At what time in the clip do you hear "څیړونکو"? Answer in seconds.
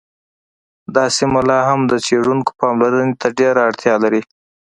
2.05-2.51